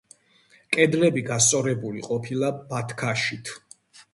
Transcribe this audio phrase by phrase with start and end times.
[0.77, 3.53] კედლები გასწორებული ყოფილა ბათქაშით.